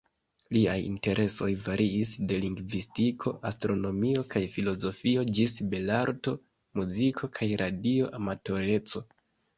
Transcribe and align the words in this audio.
Liaj 0.55 0.75
interesoj 0.85 1.49
variis 1.65 2.13
de 2.31 2.39
lingvistiko, 2.45 3.33
astronomio 3.51 4.25
kaj 4.33 4.43
filozofio 4.55 5.27
ĝis 5.39 5.61
belarto, 5.75 6.35
muziko 6.81 7.31
kaj 7.41 7.51
radio-amatoreco. 7.65 9.09